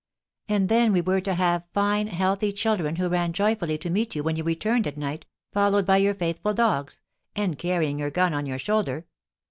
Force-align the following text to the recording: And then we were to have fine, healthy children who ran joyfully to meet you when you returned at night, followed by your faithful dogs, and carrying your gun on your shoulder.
And 0.49 0.67
then 0.67 0.93
we 0.93 1.01
were 1.01 1.21
to 1.21 1.35
have 1.35 1.67
fine, 1.75 2.07
healthy 2.07 2.51
children 2.51 2.95
who 2.95 3.07
ran 3.07 3.33
joyfully 3.33 3.77
to 3.77 3.89
meet 3.91 4.15
you 4.15 4.23
when 4.23 4.35
you 4.35 4.43
returned 4.43 4.87
at 4.87 4.97
night, 4.97 5.27
followed 5.53 5.85
by 5.85 5.97
your 5.97 6.15
faithful 6.15 6.55
dogs, 6.55 7.01
and 7.35 7.55
carrying 7.59 7.99
your 7.99 8.09
gun 8.09 8.33
on 8.33 8.47
your 8.47 8.57
shoulder. 8.57 9.05